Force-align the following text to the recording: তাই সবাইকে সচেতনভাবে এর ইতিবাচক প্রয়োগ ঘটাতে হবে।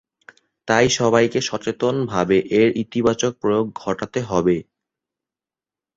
তাই 0.67 0.87
সবাইকে 0.91 1.39
সচেতনভাবে 1.41 2.37
এর 2.59 2.69
ইতিবাচক 2.83 3.33
প্রয়োগ 3.41 3.65
ঘটাতে 3.75 4.19
হবে। 4.21 4.55